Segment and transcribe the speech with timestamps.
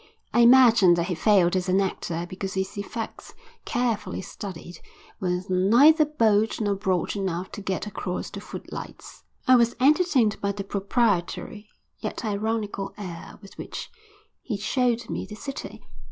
[0.33, 4.79] I imagine that he failed as an actor because his effects, carefully studied,
[5.19, 9.21] were neither bold nor broad enough to get across the footlights.
[9.47, 11.67] I was entertained by the proprietary,
[11.99, 13.91] yet ironical air with which
[14.41, 15.85] he showed me the city.